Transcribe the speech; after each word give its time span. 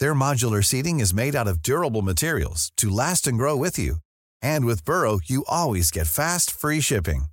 Their 0.00 0.14
modular 0.14 0.64
seating 0.64 0.98
is 1.00 1.14
made 1.14 1.36
out 1.36 1.48
of 1.48 1.62
durable 1.62 2.02
materials 2.02 2.72
to 2.76 2.88
last 2.88 3.26
and 3.26 3.38
grow 3.38 3.56
with 3.56 3.78
you. 3.78 3.96
And 4.42 4.64
with 4.64 4.84
Burrow, 4.84 5.20
you 5.24 5.44
always 5.48 5.90
get 5.90 6.08
fast, 6.08 6.50
free 6.50 6.80
shipping. 6.80 7.26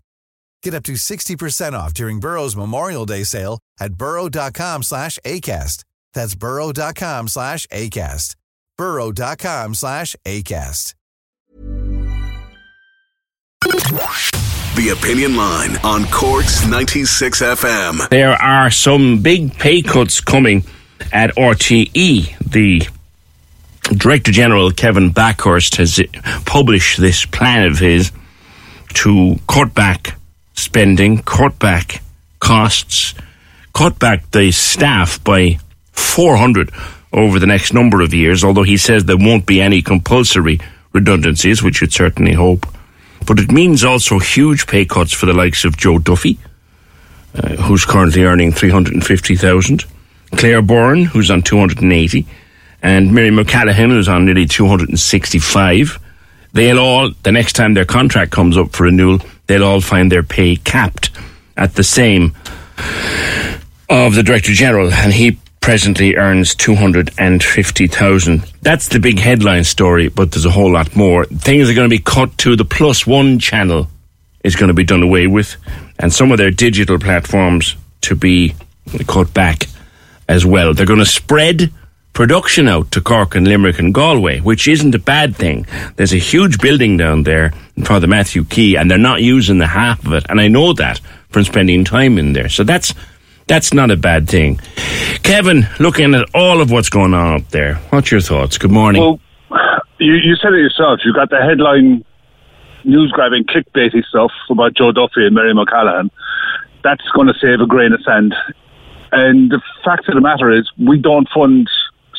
Get 0.64 0.74
up 0.74 0.84
to 0.84 0.94
60% 0.94 1.74
off 1.74 1.94
during 1.94 2.20
Burrow's 2.20 2.56
Memorial 2.56 3.06
Day 3.06 3.24
sale 3.24 3.60
at 3.80 3.96
burrow.com 3.96 4.84
slash 4.84 5.20
ACAST. 5.26 5.84
That's 6.14 6.36
burrow.com 6.36 7.28
slash 7.28 7.68
ACAST. 7.68 8.36
burrow.com 8.78 9.76
slash 9.76 10.16
ACAST. 10.26 10.94
The 14.76 14.90
Opinion 14.98 15.36
Line 15.36 15.78
on 15.84 16.06
Corks 16.06 16.68
96 16.68 17.42
FM. 17.42 18.10
There 18.10 18.34
are 18.34 18.70
some 18.70 19.22
big 19.22 19.54
pay 19.54 19.82
cuts 19.82 20.20
coming 20.20 20.64
at 21.12 21.36
RTE. 21.36 22.38
The 22.40 22.88
Director 23.96 24.32
General 24.32 24.72
Kevin 24.72 25.12
Bakhurst 25.12 25.78
has 25.78 26.02
published 26.46 27.00
this 27.00 27.26
plan 27.26 27.68
of 27.68 27.80
his 27.80 28.12
to 28.96 29.40
cut 29.48 29.74
back 29.74 30.18
spending, 30.54 31.22
cut 31.22 31.60
back 31.60 32.02
costs, 32.40 33.14
cut 33.74 34.00
back 34.00 34.32
the 34.32 34.52
staff 34.52 35.24
by 35.24 35.60
400 35.92 36.72
over 37.14 37.40
the 37.40 37.46
next 37.46 37.74
number 37.74 38.02
of 38.02 38.14
years, 38.14 38.44
although 38.44 38.64
he 38.64 38.78
says 38.78 39.06
there 39.06 39.18
won't 39.18 39.46
be 39.46 39.62
any 39.62 39.82
compulsory 39.82 40.60
redundancies, 40.94 41.62
which 41.62 41.82
you'd 41.82 41.94
certainly 41.94 42.34
hope. 42.34 42.66
But 43.26 43.40
it 43.40 43.52
means 43.52 43.84
also 43.84 44.20
huge 44.20 44.68
pay 44.68 44.86
cuts 44.86 45.12
for 45.12 45.26
the 45.26 45.34
likes 45.34 45.66
of 45.66 45.78
Joe 45.78 45.98
Duffy, 46.00 46.38
uh, 47.36 47.56
who's 47.56 47.86
currently 47.86 48.24
earning 48.24 48.52
350,000. 48.52 49.86
Claire 50.36 50.62
Byrne, 50.62 51.06
who's 51.06 51.32
on 51.32 51.42
280, 51.42 52.26
and 52.82 53.14
Miriam 53.14 53.40
O'Callaghan, 53.40 53.90
who's 53.90 54.08
on 54.08 54.26
nearly 54.26 54.46
265. 54.46 56.00
They'll 56.54 56.80
all, 56.80 57.12
the 57.24 57.32
next 57.32 57.54
time 57.54 57.74
their 57.74 57.86
contract 57.86 58.32
comes 58.32 58.58
up 58.58 58.74
for 58.74 58.84
renewal, 58.84 59.20
they'll 59.48 59.64
all 59.64 59.82
find 59.82 60.12
their 60.12 60.24
pay 60.24 60.56
capped 60.56 61.10
at 61.58 61.76
the 61.76 61.84
same 61.84 62.36
of 63.90 64.16
the 64.16 64.24
Director 64.24 64.52
General, 64.54 64.92
and 64.94 65.14
he 65.14 65.40
presently 65.62 66.16
earns 66.16 66.54
250,000. 66.56 68.40
That's 68.62 68.88
the 68.88 69.00
big 69.00 69.20
headline 69.20 69.64
story, 69.64 70.10
but 70.10 70.32
there's 70.32 70.46
a 70.46 70.52
whole 70.52 70.72
lot 70.72 70.96
more. 70.96 71.26
Things 71.26 71.70
are 71.70 71.74
going 71.74 71.90
to 71.90 71.96
be 71.96 72.04
cut 72.04 72.38
to 72.40 72.56
the 72.56 72.66
plus 72.66 73.08
one 73.08 73.40
channel 73.40 73.88
is 74.44 74.56
going 74.56 74.68
to 74.68 74.76
be 74.76 74.84
done 74.84 75.02
away 75.02 75.26
with, 75.28 75.56
and 75.98 76.14
some 76.14 76.32
of 76.32 76.38
their 76.38 76.52
digital 76.52 77.00
platforms 77.00 77.76
to 78.02 78.16
be 78.16 78.54
cut 79.08 79.34
back 79.34 79.68
as 80.28 80.46
well. 80.46 80.74
They're 80.74 80.86
going 80.86 81.00
to 81.00 81.06
spread 81.06 81.72
production 82.14 82.68
out 82.68 82.92
to 82.92 83.02
Cork 83.02 83.36
and 83.36 83.48
Limerick 83.48 83.78
and 83.78 83.94
Galway, 83.94 84.40
which 84.40 84.68
isn't 84.68 84.96
a 84.96 85.00
bad 85.00 85.36
thing. 85.36 85.68
There's 85.98 86.14
a 86.14 86.18
huge 86.18 86.60
building 86.60 86.98
down 86.98 87.24
there 87.24 87.52
in 87.76 87.84
Father 87.84 88.08
Mathew 88.08 88.46
Quay, 88.46 88.76
and 88.76 88.90
they're 88.90 88.98
not 88.98 89.22
using 89.22 89.58
the 89.58 89.68
half 89.68 90.04
of 90.06 90.14
it. 90.14 90.26
And 90.30 90.40
I 90.40 90.48
know 90.48 90.74
that 90.74 91.00
from 91.30 91.44
spending 91.44 91.84
time 91.84 92.18
in 92.18 92.34
there. 92.34 92.50
So 92.50 92.64
that's 92.64 92.94
that's 93.48 93.74
not 93.74 93.92
a 93.92 93.98
bad 93.98 94.28
thing. 94.28 94.60
Kevin, 95.22 95.68
looking 95.80 96.16
at 96.16 96.28
all 96.34 96.62
of 96.62 96.72
what's 96.72 96.90
going 96.90 97.14
on 97.14 97.42
up 97.42 97.50
there, 97.50 97.76
what's 97.90 98.10
your 98.10 98.22
thoughts? 98.22 98.58
Good 98.58 98.72
morning. 98.72 99.02
Well, 99.02 99.20
you, 100.00 100.14
you 100.14 100.36
said 100.42 100.54
it 100.54 100.60
yourself. 100.60 101.02
You 101.06 101.14
got 101.14 101.30
the 101.30 101.42
headline 101.42 102.04
news 102.84 103.12
grabbing 103.12 103.44
clickbaity 103.44 104.04
stuff 104.06 104.32
about 104.50 104.74
Joe 104.76 104.92
Duffy 104.92 105.26
and 105.26 105.36
Mary 105.36 105.52
O'Callaghan. 105.56 106.10
That's 106.84 107.04
going 107.14 107.28
to 107.28 107.34
save 107.40 107.62
a 107.62 107.68
grain 107.68 107.94
of 107.94 108.02
sand 108.04 108.34
and 109.12 109.52
the 109.52 109.62
fact 109.84 110.08
of 110.10 110.16
the 110.16 110.22
matter 110.22 110.52
is, 110.52 110.70
we 110.78 110.98
don't 110.98 111.28
fund 111.34 111.70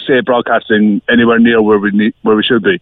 state 0.03 0.25
broadcasting 0.25 1.03
anywhere 1.09 1.39
near 1.39 1.61
where 1.61 1.79
we 1.79 1.91
need, 1.91 2.15
where 2.23 2.37
we 2.37 2.43
should 2.43 2.63
be. 2.63 2.81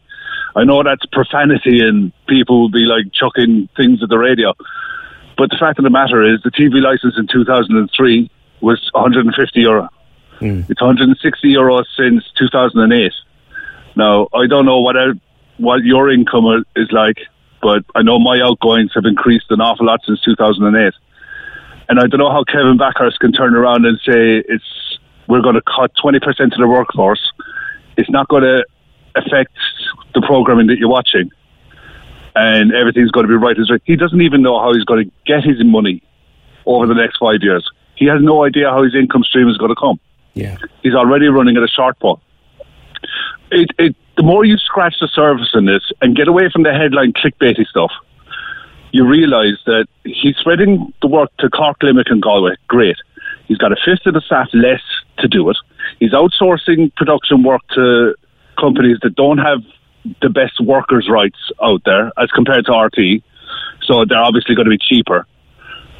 I 0.56 0.64
know 0.64 0.82
that's 0.82 1.04
profanity 1.06 1.80
and 1.80 2.12
people 2.28 2.60
will 2.60 2.70
be 2.70 2.86
like 2.86 3.12
chucking 3.12 3.68
things 3.76 4.02
at 4.02 4.08
the 4.08 4.18
radio, 4.18 4.54
but 5.36 5.50
the 5.50 5.56
fact 5.58 5.78
of 5.78 5.84
the 5.84 5.90
matter 5.90 6.22
is, 6.22 6.40
the 6.42 6.50
TV 6.50 6.80
license 6.80 7.14
in 7.16 7.26
2003 7.26 8.30
was 8.60 8.90
150 8.92 9.60
euro. 9.60 9.88
Mm. 10.40 10.68
It's 10.70 10.80
160 10.80 11.48
euros 11.52 11.84
since 11.96 12.24
2008. 12.38 13.12
Now 13.96 14.28
I 14.34 14.46
don't 14.46 14.66
know 14.66 14.80
what 14.80 14.96
what 15.56 15.82
your 15.84 16.10
income 16.10 16.64
is 16.76 16.90
like, 16.90 17.18
but 17.62 17.84
I 17.94 18.02
know 18.02 18.18
my 18.18 18.40
outgoings 18.40 18.92
have 18.94 19.04
increased 19.04 19.46
an 19.50 19.60
awful 19.60 19.86
lot 19.86 20.00
since 20.06 20.20
2008. 20.22 20.92
And 21.88 21.98
I 21.98 22.06
don't 22.06 22.18
know 22.18 22.30
how 22.30 22.44
Kevin 22.44 22.78
Bakhurst 22.78 23.18
can 23.20 23.32
turn 23.32 23.54
around 23.54 23.84
and 23.84 23.98
say 23.98 24.42
it's 24.48 24.98
we're 25.28 25.42
going 25.42 25.54
to 25.54 25.62
cut 25.62 25.92
20% 26.02 26.18
of 26.26 26.58
the 26.58 26.68
workforce. 26.68 27.32
It's 27.96 28.10
not 28.10 28.28
going 28.28 28.42
to 28.42 28.64
affect 29.14 29.52
the 30.14 30.22
programming 30.22 30.66
that 30.68 30.78
you're 30.78 30.88
watching. 30.88 31.30
And 32.36 32.74
everything's 32.74 33.10
going 33.10 33.26
to 33.26 33.28
be 33.28 33.36
right 33.36 33.58
as 33.58 33.70
right. 33.70 33.80
He 33.84 33.96
doesn't 33.96 34.20
even 34.20 34.42
know 34.42 34.58
how 34.58 34.74
he's 34.74 34.84
going 34.84 35.04
to 35.04 35.10
get 35.24 35.44
his 35.44 35.64
money 35.64 36.02
over 36.66 36.86
the 36.86 36.94
next 36.94 37.18
five 37.18 37.38
years. 37.42 37.68
He 37.96 38.06
has 38.06 38.20
no 38.20 38.44
idea 38.44 38.70
how 38.70 38.82
his 38.82 38.94
income 38.94 39.22
stream 39.22 39.48
is 39.48 39.56
going 39.56 39.70
to 39.70 39.80
come. 39.80 40.00
Yeah. 40.34 40.58
He's 40.82 40.94
already 40.94 41.28
running 41.28 41.56
at 41.56 41.62
a 41.62 41.68
short 41.68 41.98
pull. 42.00 42.20
It, 43.52 43.70
it, 43.78 43.94
the 44.16 44.24
more 44.24 44.44
you 44.44 44.58
scratch 44.58 44.96
the 45.00 45.08
surface 45.08 45.50
in 45.54 45.66
this 45.66 45.82
and 46.00 46.16
get 46.16 46.26
away 46.26 46.50
from 46.50 46.64
the 46.64 46.72
headline 46.72 47.12
clickbaity 47.12 47.66
stuff, 47.66 47.92
you 48.94 49.04
realise 49.04 49.58
that 49.66 49.88
he's 50.04 50.36
spreading 50.36 50.94
the 51.02 51.08
work 51.08 51.28
to 51.40 51.50
Cork, 51.50 51.82
Limerick, 51.82 52.06
and 52.10 52.22
Galway. 52.22 52.54
Great. 52.68 52.94
He's 53.48 53.58
got 53.58 53.72
a 53.72 53.76
fifth 53.84 54.06
of 54.06 54.14
the 54.14 54.20
staff 54.20 54.46
less 54.54 54.82
to 55.18 55.26
do 55.26 55.50
it. 55.50 55.56
He's 55.98 56.12
outsourcing 56.12 56.94
production 56.94 57.42
work 57.42 57.62
to 57.74 58.14
companies 58.56 58.98
that 59.02 59.16
don't 59.16 59.38
have 59.38 59.62
the 60.22 60.28
best 60.28 60.60
workers' 60.60 61.08
rights 61.10 61.38
out 61.60 61.82
there 61.84 62.12
as 62.16 62.30
compared 62.30 62.66
to 62.66 62.72
RT. 62.72 63.24
So 63.82 64.04
they're 64.08 64.22
obviously 64.22 64.54
going 64.54 64.66
to 64.66 64.70
be 64.70 64.78
cheaper. 64.78 65.26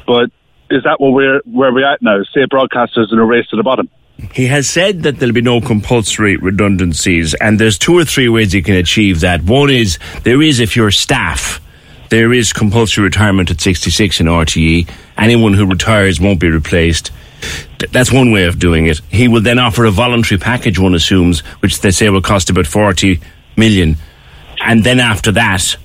But 0.07 0.31
is 0.69 0.83
that 0.83 1.01
what 1.01 1.11
we're 1.11 1.41
where 1.41 1.73
we're 1.73 1.91
at 1.91 2.01
now? 2.01 2.23
State 2.23 2.47
broadcasters 2.47 3.11
in 3.11 3.19
a 3.19 3.25
race 3.25 3.47
to 3.49 3.57
the 3.57 3.63
bottom. 3.63 3.89
He 4.31 4.45
has 4.45 4.69
said 4.69 5.03
that 5.03 5.19
there'll 5.19 5.35
be 5.35 5.41
no 5.41 5.59
compulsory 5.59 6.37
redundancies, 6.37 7.33
and 7.33 7.59
there's 7.59 7.77
two 7.77 7.97
or 7.97 8.05
three 8.05 8.29
ways 8.29 8.53
you 8.53 8.63
can 8.63 8.75
achieve 8.75 9.19
that. 9.19 9.43
One 9.43 9.69
is 9.69 9.99
there 10.23 10.41
is 10.41 10.61
if 10.61 10.77
you're 10.77 10.91
staff 10.91 11.59
there 12.09 12.33
is 12.33 12.53
compulsory 12.53 13.03
retirement 13.03 13.51
at 13.51 13.61
66 13.61 14.19
in 14.19 14.27
RTE. 14.27 14.89
Anyone 15.17 15.53
who 15.53 15.65
retires 15.65 16.19
won't 16.19 16.39
be 16.39 16.49
replaced. 16.49 17.11
That's 17.91 18.11
one 18.11 18.31
way 18.31 18.45
of 18.45 18.59
doing 18.59 18.87
it. 18.87 19.01
He 19.09 19.27
will 19.27 19.41
then 19.41 19.59
offer 19.59 19.85
a 19.85 19.91
voluntary 19.91 20.39
package, 20.39 20.79
one 20.79 20.95
assumes, 20.95 21.41
which 21.61 21.81
they 21.81 21.91
say 21.91 22.09
will 22.09 22.21
cost 22.21 22.49
about 22.49 22.67
40 22.67 23.19
million. 23.55 23.97
And 24.63 24.83
then 24.83 24.99
after 24.99 25.31
that, 25.33 25.75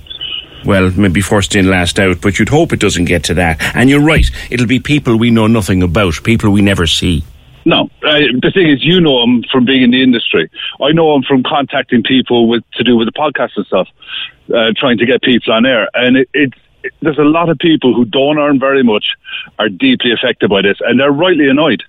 well, 0.65 0.91
maybe 0.91 1.21
first 1.21 1.55
in, 1.55 1.69
last 1.69 1.99
out, 1.99 2.21
but 2.21 2.37
you'd 2.39 2.49
hope 2.49 2.73
it 2.73 2.79
doesn't 2.79 3.05
get 3.05 3.23
to 3.25 3.33
that. 3.35 3.59
And 3.75 3.89
you're 3.89 4.03
right, 4.03 4.25
it'll 4.49 4.67
be 4.67 4.79
people 4.79 5.17
we 5.17 5.31
know 5.31 5.47
nothing 5.47 5.83
about, 5.83 6.23
people 6.23 6.51
we 6.51 6.61
never 6.61 6.87
see. 6.87 7.23
No, 7.65 7.89
uh, 8.03 8.19
the 8.41 8.51
thing 8.53 8.69
is, 8.69 8.83
you 8.83 8.99
know 8.99 9.23
him 9.23 9.43
from 9.51 9.65
being 9.65 9.83
in 9.83 9.91
the 9.91 10.01
industry. 10.01 10.49
I 10.81 10.91
know 10.91 11.15
him 11.15 11.23
from 11.23 11.43
contacting 11.43 12.01
people 12.01 12.47
with 12.49 12.63
to 12.73 12.83
do 12.83 12.97
with 12.97 13.07
the 13.07 13.11
podcast 13.11 13.51
and 13.55 13.65
stuff, 13.67 13.87
uh, 14.53 14.71
trying 14.75 14.97
to 14.97 15.05
get 15.05 15.21
people 15.21 15.53
on 15.53 15.65
air. 15.65 15.87
And 15.93 16.17
it, 16.17 16.29
it, 16.33 16.53
it, 16.83 16.93
there's 17.01 17.19
a 17.19 17.23
lot 17.23 17.49
of 17.49 17.59
people 17.59 17.93
who 17.93 18.05
don't 18.05 18.39
earn 18.39 18.59
very 18.59 18.83
much 18.83 19.05
are 19.59 19.69
deeply 19.69 20.11
affected 20.11 20.49
by 20.49 20.63
this, 20.63 20.77
and 20.81 20.99
they're 20.99 21.11
rightly 21.11 21.47
annoyed. 21.47 21.83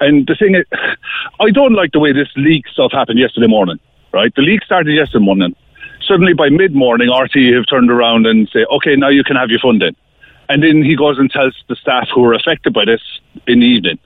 And 0.00 0.26
the 0.26 0.34
thing 0.34 0.54
is, 0.54 0.66
I 1.40 1.50
don't 1.50 1.72
like 1.74 1.92
the 1.92 2.00
way 2.00 2.12
this 2.12 2.28
leak 2.36 2.68
stuff 2.68 2.92
happened 2.92 3.18
yesterday 3.18 3.48
morning. 3.48 3.78
Right, 4.12 4.34
the 4.34 4.42
leak 4.42 4.64
started 4.64 4.92
yesterday 4.92 5.24
morning. 5.24 5.54
Suddenly, 6.06 6.34
by 6.34 6.48
mid 6.48 6.74
morning, 6.74 7.08
RT 7.10 7.54
have 7.54 7.66
turned 7.70 7.90
around 7.90 8.26
and 8.26 8.48
say, 8.52 8.66
"Okay, 8.70 8.96
now 8.96 9.08
you 9.08 9.22
can 9.22 9.36
have 9.36 9.48
your 9.50 9.60
funding." 9.60 9.94
And 10.48 10.64
then 10.64 10.82
he 10.82 10.96
goes 10.96 11.16
and 11.16 11.30
tells 11.30 11.54
the 11.68 11.76
staff 11.76 12.08
who 12.12 12.24
are 12.24 12.34
affected 12.34 12.74
by 12.74 12.84
this 12.84 13.00
in 13.46 13.60
the 13.60 13.66
evening 13.66 14.00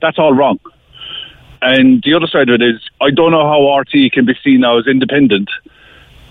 that's 0.00 0.18
all 0.18 0.32
wrong. 0.32 0.58
And 1.60 2.02
the 2.04 2.14
other 2.14 2.26
side 2.26 2.48
of 2.48 2.60
it 2.60 2.62
is, 2.62 2.80
I 3.00 3.10
don't 3.10 3.32
know 3.32 3.46
how 3.46 3.76
RT 3.78 4.12
can 4.12 4.26
be 4.26 4.34
seen 4.44 4.60
now 4.60 4.78
as 4.78 4.86
independent 4.86 5.50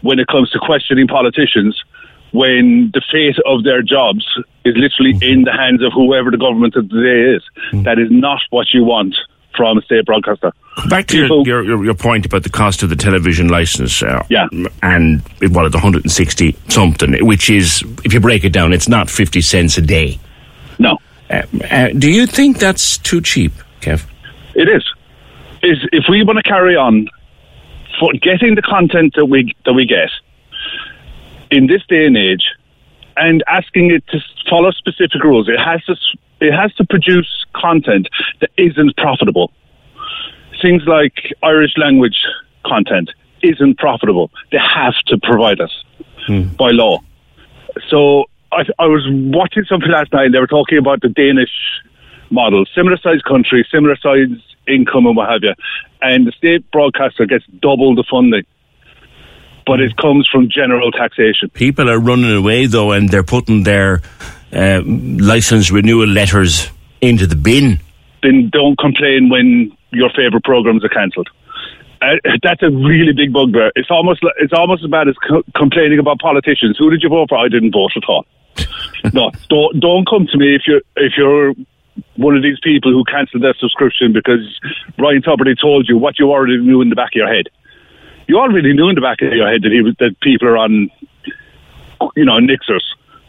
when 0.02 0.20
it 0.20 0.28
comes 0.28 0.50
to 0.52 0.60
questioning 0.60 1.08
politicians 1.08 1.84
when 2.32 2.92
the 2.94 3.02
fate 3.12 3.38
of 3.46 3.64
their 3.64 3.82
jobs 3.82 4.26
is 4.66 4.76
literally 4.76 5.14
mm-hmm. 5.14 5.24
in 5.24 5.44
the 5.44 5.52
hands 5.52 5.82
of 5.84 5.92
whoever 5.94 6.32
the 6.32 6.38
government 6.38 6.76
of 6.76 6.90
the 6.90 7.02
day 7.02 7.36
is. 7.36 7.44
Mm-hmm. 7.72 7.84
That 7.84 8.00
is 8.00 8.10
not 8.12 8.40
what 8.50 8.68
you 8.74 8.84
want 8.84 9.16
from 9.56 9.78
a 9.78 9.82
state 9.82 10.06
broadcaster. 10.06 10.54
Back 10.88 11.08
to 11.08 11.18
your, 11.18 11.48
your, 11.48 11.64
your, 11.64 11.86
your 11.86 11.94
point 11.96 12.26
about 12.26 12.44
the 12.44 12.50
cost 12.50 12.84
of 12.84 12.90
the 12.90 12.96
television 12.96 13.48
license. 13.48 14.04
Uh, 14.04 14.24
Yeah. 14.30 14.48
And 14.84 15.24
it 15.42 15.52
was 15.52 15.74
160 15.74 16.56
something, 16.68 17.26
which 17.26 17.50
is, 17.50 17.84
if 18.06 18.14
you 18.14 18.20
break 18.20 18.44
it 18.44 18.54
down, 18.54 18.72
it's 18.72 18.88
not 18.88 19.10
50 19.10 19.42
cents 19.42 19.78
a 19.78 19.82
day. 19.82 20.20
No, 20.78 21.00
Uh, 21.30 21.42
uh, 21.70 21.90
do 21.90 22.12
you 22.12 22.26
think 22.26 22.58
that's 22.58 22.98
too 22.98 23.22
cheap, 23.22 23.52
Kev? 23.82 24.06
it 24.58 24.68
is. 24.68 24.84
Is 25.64 25.78
if 25.92 26.06
we 26.10 26.24
want 26.24 26.38
to 26.38 26.44
carry 26.44 26.76
on 26.76 27.08
for 28.00 28.12
getting 28.14 28.56
the 28.56 28.62
content 28.62 29.14
that 29.16 29.26
we 29.26 29.56
that 29.66 29.74
we 29.74 29.86
get 29.86 30.10
in 31.52 31.68
this 31.68 31.82
day 31.88 32.06
and 32.06 32.18
age, 32.18 32.44
and 33.16 33.44
asking 33.48 33.92
it 33.92 34.06
to 34.08 34.20
follow 34.50 34.72
specific 34.72 35.24
rules, 35.24 35.48
it 35.48 35.60
has 35.60 35.84
to 35.86 35.96
it 36.40 36.52
has 36.54 36.74
to 36.76 36.86
produce 36.86 37.46
content 37.56 38.08
that 38.42 38.50
isn't 38.58 38.96
profitable. 38.98 39.52
Things 40.62 40.84
like 40.88 41.34
Irish 41.44 41.74
language 41.78 42.18
content 42.66 43.12
isn't 43.44 43.78
profitable. 43.78 44.32
They 44.52 44.58
have 44.58 44.96
to 45.08 45.18
provide 45.22 45.62
us 45.62 45.84
by 46.58 46.72
law. 46.72 47.00
So 47.90 48.26
I, 48.52 48.64
I 48.80 48.86
was 48.88 49.06
watching 49.10 49.66
something 49.66 49.90
last 49.90 50.12
night. 50.14 50.26
and 50.26 50.34
They 50.34 50.40
were 50.40 50.48
talking 50.48 50.78
about 50.78 51.02
the 51.02 51.10
Danish 51.10 51.52
model, 52.30 52.66
similar 52.76 52.98
sized 52.98 53.24
country, 53.26 53.68
similar 53.72 53.96
size 53.98 54.28
income, 54.68 55.06
and 55.06 55.16
what 55.16 55.30
have 55.30 55.44
you. 55.44 55.54
And 56.02 56.28
the 56.28 56.32
state 56.32 56.70
broadcaster 56.72 57.26
gets 57.26 57.46
double 57.62 57.96
the 57.96 58.04
funding, 58.10 58.44
but 59.66 59.80
it 59.80 59.96
comes 59.98 60.28
from 60.32 60.50
general 60.50 60.92
taxation. 60.92 61.50
People 61.50 61.90
are 61.90 62.00
running 62.00 62.36
away, 62.36 62.68
though, 62.68 62.92
and 62.92 63.10
they're 63.10 63.24
putting 63.24 63.64
their 63.64 64.02
uh, 64.54 64.82
license 64.86 65.72
renewal 65.72 66.08
letters 66.08 66.70
into 67.02 67.28
the 67.28 67.36
bin. 67.36 67.80
Then 68.24 68.50
don't 68.52 68.78
complain 68.78 69.30
when 69.30 69.76
your 69.92 70.10
favourite 70.10 70.44
programs 70.44 70.84
are 70.84 70.90
cancelled. 70.90 71.30
Uh, 72.02 72.16
that's 72.44 72.62
a 72.62 72.70
really 72.70 73.14
big 73.14 73.34
bugbear. 73.34 73.72
It's 73.76 73.90
almost 73.90 74.22
it's 74.40 74.54
almost 74.54 74.84
as 74.84 74.90
bad 74.90 75.08
as 75.08 75.16
co- 75.28 75.44
complaining 75.56 76.00
about 76.00 76.20
politicians. 76.20 76.78
Who 76.78 76.90
did 76.90 77.02
you 77.02 77.10
vote 77.10 77.30
for? 77.30 77.38
I 77.38 77.50
didn't 77.50 77.72
vote 77.72 77.92
at 77.96 78.04
all. 78.08 78.26
no, 79.14 79.32
don't 79.50 79.80
don't 79.80 80.08
come 80.08 80.28
to 80.28 80.38
me 80.38 80.56
if 80.56 80.64
you're 80.68 80.82
if 80.96 81.14
you're 81.18 81.54
one 82.16 82.36
of 82.36 82.44
these 82.44 82.60
people 82.62 82.92
who 82.92 83.04
cancelled 83.06 83.44
their 83.44 83.56
subscription 83.56 84.14
because 84.14 84.60
Ryan 84.98 85.22
Tubridy 85.22 85.60
told 85.60 85.88
you 85.90 85.98
what 85.98 86.20
you 86.20 86.32
already 86.32 86.58
knew 86.58 86.82
in 86.82 86.90
the 86.90 86.96
back 86.96 87.10
of 87.14 87.16
your 87.16 87.34
head. 87.34 87.48
You 88.28 88.38
already 88.38 88.74
knew 88.74 88.90
in 88.90 88.96
the 88.96 89.02
back 89.02 89.22
of 89.22 89.32
your 89.34 89.50
head 89.50 89.62
that 89.64 89.72
he 89.72 89.82
was 89.82 89.96
that 90.00 90.20
people 90.22 90.48
are 90.48 90.58
on, 90.58 90.92
you 92.16 92.26
know, 92.26 92.40
nixers, 92.40 92.84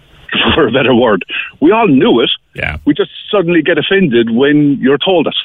for 0.55 0.67
a 0.67 0.73
better 0.73 0.95
word. 0.95 1.25
We 1.61 1.71
all 1.71 1.89
knew 1.89 2.21
it. 2.21 2.31
Yeah. 2.55 2.79
We 2.85 2.95
just 2.95 3.11
suddenly 3.31 3.63
get 3.63 3.79
offended 3.79 4.31
when 4.31 4.79
you're 4.81 4.99
told 4.99 5.27
it. 5.27 5.37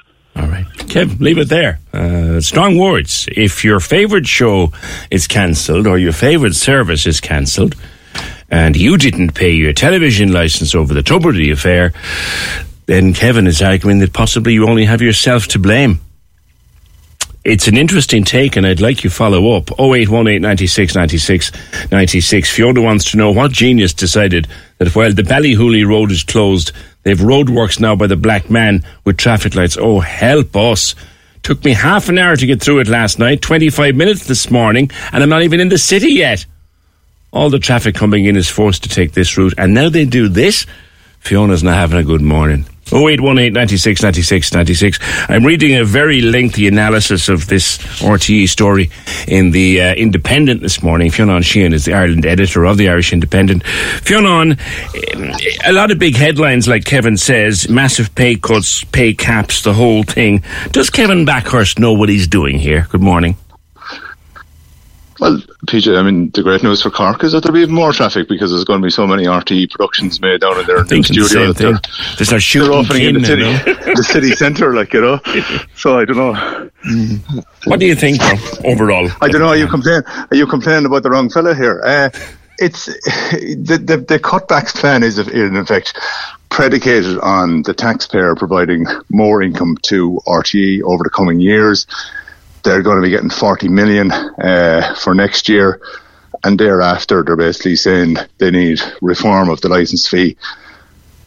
Kev, 0.88 1.20
leave 1.20 1.38
it 1.38 1.50
there. 1.50 1.80
Uh, 1.92 2.40
strong 2.42 2.78
words. 2.78 3.28
If 3.32 3.64
your 3.64 3.80
favourite 3.80 4.28
show 4.28 4.72
is 5.10 5.28
cancelled 5.28 5.88
or 5.88 5.98
your 5.98 6.14
favourite 6.14 6.56
service 6.56 7.06
is 7.08 7.20
cancelled 7.20 7.76
and 8.50 8.76
you 8.76 8.98
didn't 8.98 9.34
pay 9.34 9.52
your 9.52 9.74
television 9.74 10.32
licence 10.32 10.76
over 10.76 10.94
the 10.94 11.02
Tubridy 11.02 11.52
affair, 11.52 11.94
then 12.86 13.14
Kevin 13.14 13.48
is 13.48 13.62
arguing 13.62 14.00
that 14.00 14.14
possibly 14.14 14.54
you 14.54 14.68
only 14.68 14.86
have 14.86 15.02
yourself 15.02 15.48
to 15.48 15.60
blame. 15.60 16.00
It's 17.44 17.68
an 17.68 17.76
interesting 17.76 18.24
take, 18.24 18.56
and 18.56 18.66
I'd 18.66 18.80
like 18.80 19.04
you 19.04 19.10
follow 19.10 19.58
up. 19.58 19.70
0818 19.78 20.42
96 20.42 20.96
96 20.96 21.52
96. 21.92 22.50
Fiona 22.50 22.82
wants 22.82 23.12
to 23.12 23.18
know 23.18 23.32
what 23.32 23.52
genius 23.52 23.94
decided 23.94 24.48
that 24.78 24.96
while 24.96 25.12
the 25.12 25.24
Ballyhooly 25.24 25.86
Road 25.86 26.10
is 26.12 26.24
closed, 26.24 26.72
they've 27.04 27.18
roadworks 27.18 27.82
now 27.82 27.98
by 27.98 28.08
the 28.08 28.16
Black 28.16 28.50
Man 28.50 28.86
with 29.04 29.18
traffic 29.18 29.56
lights. 29.56 29.78
Oh, 29.78 30.00
help 30.00 30.56
us. 30.56 30.96
Took 31.42 31.66
me 31.66 31.74
half 31.74 32.08
an 32.08 32.18
hour 32.18 32.38
to 32.38 32.46
get 32.46 32.62
through 32.62 32.80
it 32.80 32.88
last 32.88 33.20
night, 33.20 33.42
25 33.42 33.94
minutes 33.94 34.26
this 34.26 34.50
morning, 34.50 34.90
and 35.12 35.22
I'm 35.22 35.28
not 35.28 35.42
even 35.42 35.60
in 35.60 35.68
the 35.68 35.78
city 35.78 36.14
yet. 36.14 36.46
All 37.34 37.50
the 37.50 37.60
traffic 37.60 37.94
coming 37.94 38.24
in 38.24 38.38
is 38.38 38.48
forced 38.48 38.84
to 38.84 38.90
take 38.90 39.12
this 39.12 39.38
route, 39.38 39.56
and 39.58 39.74
now 39.74 39.90
they 39.90 40.06
do 40.06 40.30
this. 40.30 40.66
Fiona's 41.20 41.64
not 41.64 41.76
having 41.76 42.00
a 42.00 42.04
good 42.06 42.22
morning. 42.22 42.66
0818 42.94 43.54
96 43.54 44.04
96 44.04 44.54
96. 44.54 45.00
I'm 45.30 45.44
reading 45.44 45.76
a 45.76 45.84
very 45.84 46.22
lengthy 46.22 46.68
analysis 46.68 47.28
of 47.28 47.48
this 47.48 47.80
RTE 48.00 48.48
story 48.48 48.92
in 49.28 49.52
the 49.52 49.82
uh, 49.82 49.94
Independent 49.96 50.62
this 50.62 50.84
morning. 50.84 51.10
Fionn 51.10 51.30
Sheahan 51.42 51.74
is 51.74 51.86
the 51.86 51.94
Ireland 51.94 52.26
editor 52.26 52.66
of 52.66 52.78
the 52.78 52.90
Irish 52.90 53.12
Independent. 53.12 53.66
Fionn, 53.66 54.58
a 55.66 55.74
lot 55.74 55.92
of 55.92 55.98
big 55.98 56.16
headlines, 56.16 56.68
like 56.68 56.86
Kevin 56.86 57.18
says, 57.18 57.68
massive 57.68 58.14
pay 58.14 58.36
cuts, 58.36 58.84
pay 58.84 59.14
caps, 59.14 59.64
the 59.64 59.74
whole 59.74 60.04
thing. 60.04 60.44
Does 60.72 60.90
Kevin 60.90 61.26
Bakhurst 61.26 61.80
know 61.80 61.94
what 61.94 62.10
he's 62.10 62.28
doing 62.28 62.60
here? 62.60 62.88
Good 62.92 63.02
morning. 63.02 63.38
Well, 65.24 65.38
PJ, 65.68 65.98
I 65.98 66.02
mean, 66.04 66.32
the 66.32 66.44
great 66.44 66.64
news 66.64 66.82
for 66.82 66.92
Cork 66.92 67.24
is 67.24 67.32
that 67.32 67.44
there'll 67.44 67.54
be 67.54 67.62
even 67.62 67.74
more 67.74 67.94
traffic 67.94 68.28
because 68.28 68.52
there's 68.52 68.66
going 68.66 68.82
to 68.82 68.86
be 68.86 68.90
so 68.90 69.08
many 69.08 69.24
RTE 69.24 69.72
productions 69.72 70.20
made 70.20 70.42
down 70.42 70.60
in 70.60 70.66
their 70.66 70.84
new 70.84 70.84
the 70.84 71.02
studio. 71.02 71.54
that 71.54 71.56
they're. 71.56 71.80
They 72.18 72.26
start 72.26 72.30
they're 72.30 72.40
shooting 72.42 72.74
opening 72.74 73.16
in 73.16 73.22
the 73.22 73.26
city, 73.26 73.44
the 73.96 74.04
city 74.04 74.32
centre, 74.32 74.74
like 74.74 74.92
you 74.92 75.00
know. 75.00 75.22
So 75.76 75.98
I 75.98 76.04
don't 76.04 76.18
know. 76.18 76.70
What 77.64 77.80
do 77.80 77.86
you 77.86 77.96
think, 77.96 78.20
though, 78.20 78.70
overall? 78.70 79.10
I 79.22 79.30
don't 79.30 79.40
know. 79.40 79.48
Are 79.48 79.56
you 79.56 79.68
complain? 79.70 80.04
Are 80.06 80.36
you 80.36 80.46
complaining 80.46 80.88
about 80.88 81.04
the 81.04 81.12
wrong 81.12 81.30
fella 81.30 81.56
here? 81.56 81.82
Uh, 81.82 82.10
it's 82.60 82.86
the, 83.32 83.82
the 83.82 84.04
the 84.06 84.20
cutbacks 84.20 84.76
plan 84.76 85.04
is 85.04 85.20
in 85.20 85.56
effect 85.56 85.98
predicated 86.50 87.18
on 87.20 87.62
the 87.62 87.74
taxpayer 87.74 88.36
providing 88.36 88.86
more 89.10 89.42
income 89.42 89.78
to 89.84 90.20
RTE 90.28 90.82
over 90.84 91.06
the 91.06 91.10
coming 91.10 91.40
years. 91.40 91.88
They're 92.64 92.82
going 92.82 92.98
to 92.98 93.02
be 93.02 93.10
getting 93.10 93.30
40 93.30 93.70
million 93.70 94.12
uh, 94.12 94.96
for 95.00 95.14
next 95.14 95.50
year, 95.50 95.82
and 96.44 96.60
thereafter 96.60 97.24
they're 97.24 97.36
basically 97.36 97.76
saying 97.76 98.18
they 98.38 98.52
need 98.52 98.82
reform 99.02 99.50
of 99.50 99.62
the 99.62 99.70
license 99.70 100.08
fee. 100.08 100.38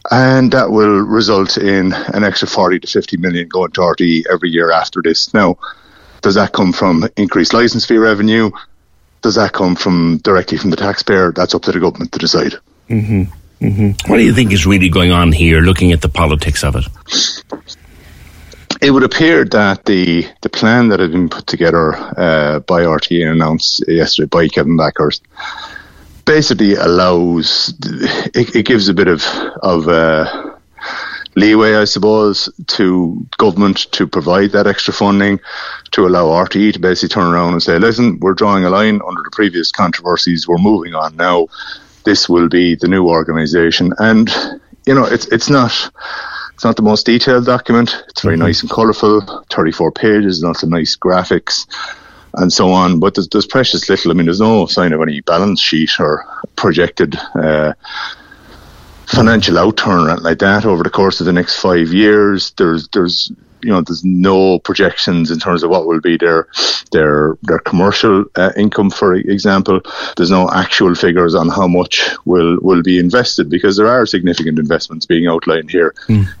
And 0.09 0.51
that 0.53 0.71
will 0.71 0.99
result 1.01 1.57
in 1.57 1.93
an 1.93 2.23
extra 2.23 2.47
40 2.47 2.79
to 2.79 2.87
50 2.87 3.17
million 3.17 3.47
going 3.47 3.71
to 3.71 3.81
RTE 3.81 4.23
every 4.31 4.49
year 4.49 4.71
after 4.71 5.01
this. 5.01 5.33
Now, 5.33 5.57
does 6.21 6.35
that 6.35 6.53
come 6.53 6.71
from 6.73 7.07
increased 7.17 7.53
license 7.53 7.85
fee 7.85 7.97
revenue? 7.97 8.49
Does 9.21 9.35
that 9.35 9.51
come 9.53 9.75
from 9.75 10.17
directly 10.23 10.57
from 10.57 10.69
the 10.69 10.77
taxpayer? 10.77 11.31
That's 11.31 11.53
up 11.53 11.63
to 11.63 11.71
the 11.71 11.79
government 11.79 12.13
to 12.13 12.19
decide. 12.19 12.55
What 14.07 14.17
do 14.17 14.23
you 14.23 14.33
think 14.33 14.51
is 14.53 14.65
really 14.67 14.89
going 14.89 15.11
on 15.11 15.31
here, 15.31 15.61
looking 15.61 15.91
at 15.91 16.01
the 16.01 16.09
politics 16.09 16.63
of 16.63 16.75
it? 16.75 16.85
It 18.81 18.91
would 18.91 19.03
appear 19.03 19.43
that 19.45 19.85
the 19.85 20.27
the 20.41 20.49
plan 20.49 20.89
that 20.89 20.99
had 20.99 21.11
been 21.11 21.29
put 21.29 21.47
together 21.47 21.95
uh, 21.95 22.59
by 22.59 22.81
RTE 22.83 23.23
and 23.23 23.31
announced 23.31 23.83
yesterday 23.87 24.27
by 24.27 24.47
Kevin 24.47 24.77
Bakhurst 24.77 25.21
basically 26.25 26.75
allows 26.75 27.73
it, 28.35 28.55
it 28.55 28.65
gives 28.65 28.87
a 28.87 28.93
bit 28.93 29.07
of 29.07 29.23
of 29.63 29.87
uh, 29.87 30.53
leeway, 31.35 31.75
I 31.75 31.85
suppose, 31.85 32.49
to 32.67 33.25
government 33.37 33.91
to 33.93 34.05
provide 34.05 34.51
that 34.51 34.67
extra 34.67 34.93
funding 34.93 35.39
to 35.91 36.05
allow 36.05 36.25
RTE 36.25 36.73
to 36.73 36.79
basically 36.79 37.13
turn 37.13 37.33
around 37.33 37.53
and 37.53 37.63
say, 37.63 37.79
"Listen, 37.79 38.19
we're 38.19 38.33
drawing 38.33 38.65
a 38.65 38.69
line 38.69 39.01
under 39.07 39.23
the 39.23 39.31
previous 39.31 39.71
controversies. 39.71 40.47
We're 40.47 40.57
moving 40.57 40.93
on 40.93 41.15
now. 41.15 41.47
This 42.03 42.29
will 42.29 42.49
be 42.49 42.75
the 42.75 42.87
new 42.87 43.07
organisation." 43.07 43.93
And 43.97 44.29
you 44.85 44.93
know, 44.93 45.05
it's 45.05 45.25
it's 45.27 45.49
not. 45.49 45.89
It's 46.57 46.63
not 46.63 46.75
the 46.75 46.81
most 46.81 47.05
detailed 47.05 47.45
document. 47.45 48.03
It's 48.09 48.23
very 48.23 48.35
nice 48.35 48.61
and 48.61 48.71
colourful. 48.71 49.45
34 49.51 49.91
pages, 49.91 50.41
lots 50.41 50.63
of 50.63 50.69
nice 50.69 50.97
graphics 50.97 51.67
and 52.33 52.51
so 52.51 52.71
on. 52.71 52.99
But 52.99 53.13
there's, 53.13 53.27
there's 53.27 53.45
precious 53.45 53.87
little. 53.87 54.09
I 54.09 54.15
mean, 54.15 54.25
there's 54.25 54.39
no 54.41 54.65
sign 54.65 54.91
of 54.91 54.99
any 55.03 55.21
balance 55.21 55.61
sheet 55.61 55.99
or 55.99 56.25
projected 56.55 57.15
uh, 57.35 57.73
financial 59.05 59.53
outturn 59.57 60.11
or 60.11 60.17
like 60.17 60.39
that 60.39 60.65
over 60.65 60.81
the 60.81 60.89
course 60.89 61.19
of 61.19 61.27
the 61.27 61.31
next 61.31 61.59
five 61.59 61.89
years. 61.89 62.49
There's 62.57 62.87
there's 62.87 63.31
you 63.61 63.69
know 63.69 63.81
there's 63.81 64.03
no 64.03 64.59
projections 64.59 65.31
in 65.31 65.39
terms 65.39 65.63
of 65.63 65.69
what 65.69 65.87
will 65.87 65.99
be 65.99 66.17
their 66.17 66.47
their 66.91 67.37
their 67.43 67.59
commercial 67.59 68.25
uh, 68.35 68.51
income, 68.55 68.89
for 68.89 69.15
example. 69.15 69.81
There's 70.15 70.31
no 70.31 70.49
actual 70.49 70.95
figures 70.95 71.35
on 71.35 71.49
how 71.49 71.67
much 71.67 72.09
will 72.25 72.57
will 72.61 72.83
be 72.83 72.99
invested 72.99 73.49
because 73.49 73.77
there 73.77 73.87
are 73.87 74.05
significant 74.05 74.59
investments 74.59 75.05
being 75.05 75.27
outlined 75.27 75.71
here, 75.71 75.93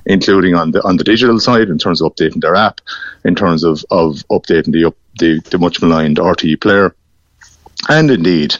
including 0.05 0.55
on 0.55 0.71
the 0.71 0.83
on 0.83 0.97
the 0.97 1.03
digital 1.03 1.39
side 1.39 1.69
in 1.69 1.77
terms 1.77 2.01
of 2.01 2.13
updating 2.13 2.41
their 2.41 2.55
app, 2.55 2.81
in 3.25 3.35
terms 3.35 3.63
of 3.63 3.83
of 3.89 4.23
updating 4.29 4.71
the 4.71 4.85
up, 4.85 4.95
the, 5.19 5.39
the 5.49 5.57
much 5.57 5.81
maligned 5.81 6.17
RTE 6.17 6.61
player, 6.61 6.95
and 7.89 8.11
indeed. 8.11 8.55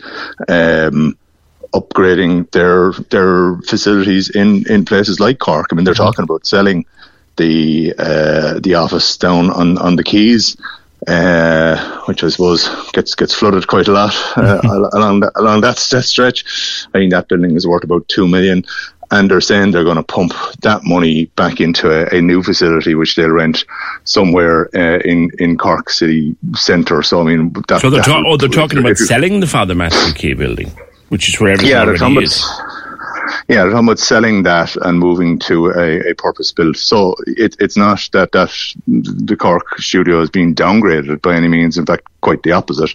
Um, 0.48 1.18
upgrading 1.74 2.50
their 2.52 2.94
their 3.12 3.58
facilities 3.68 4.30
in, 4.30 4.66
in 4.72 4.86
places 4.86 5.20
like 5.20 5.38
Cork. 5.40 5.68
I 5.70 5.76
mean, 5.76 5.84
they're 5.84 5.94
talking 5.94 6.24
about 6.24 6.48
selling 6.48 6.86
the 7.38 7.94
uh, 7.98 8.60
the 8.60 8.76
office 8.76 9.18
down 9.18 9.50
on, 9.52 9.78
on 9.78 9.96
the 9.96 10.04
quays, 10.04 10.58
uh, 11.08 12.02
which 12.06 12.24
I 12.24 12.30
suppose 12.30 12.70
gets 12.92 13.16
gets 13.16 13.34
flooded 13.34 13.68
quite 13.68 13.88
a 13.88 13.92
lot 13.92 14.16
uh, 14.36 14.62
along 14.94 15.22
that, 15.22 15.32
along 15.36 15.62
that, 15.62 15.78
that 15.92 16.04
stretch. 16.04 16.44
I 16.94 17.00
think 17.00 17.12
that 17.12 17.28
building 17.28 17.56
is 17.56 17.68
worth 17.68 17.84
about 17.84 18.08
two 18.08 18.28
million, 18.28 18.66
and 19.12 19.30
they're 19.30 19.42
saying 19.42 19.72
they're 19.72 19.84
going 19.84 19.98
to 19.98 20.04
pump 20.04 20.34
that 20.62 20.84
money 20.84 21.26
back 21.36 21.62
into 21.62 21.90
a, 21.90 22.18
a 22.18 22.22
new 22.22 22.44
facility 22.44 22.96
which 22.96 23.16
they'll 23.16 23.30
rent 23.30 23.66
somewhere 24.04 24.70
uh, 24.76 25.00
in 25.00 25.32
in 25.40 25.58
Cork 25.58 25.90
city 25.90 26.36
centre. 26.56 27.04
So 27.04 27.22
I 27.22 27.24
mean, 27.24 27.54
that, 27.68 27.82
so 27.82 27.90
they're, 27.90 28.02
ta- 28.02 28.24
oh, 28.26 28.38
they're 28.38 28.50
talking 28.50 28.80
about 28.80 28.98
selling 28.98 29.40
the 29.40 29.48
Father 29.48 29.76
Mathew 29.76 30.14
Quay 30.14 30.34
building, 30.34 30.72
which 31.10 31.30
is 31.30 31.40
where 31.40 31.54
everything 31.54 31.72
yeah, 31.72 32.22
is. 32.22 32.44
Yeah, 33.48 33.64
they're 33.64 33.76
about 33.76 34.00
selling 34.00 34.44
that 34.44 34.76
and 34.78 35.00
moving 35.00 35.40
to 35.40 35.68
a, 35.68 36.12
a 36.12 36.16
purpose 36.16 36.52
built. 36.52 36.78
So 36.78 37.16
it, 37.26 37.56
it's 37.60 37.78
not 37.78 38.10
that 38.14 38.32
that 38.32 38.52
the 38.88 39.36
Cork 39.36 39.80
studio 39.80 40.22
is 40.22 40.30
being 40.30 40.56
downgraded 40.56 41.22
by 41.22 41.36
any 41.36 41.48
means. 41.48 41.78
In 41.78 41.86
fact, 41.86 42.08
quite 42.22 42.44
the 42.44 42.52
opposite. 42.54 42.94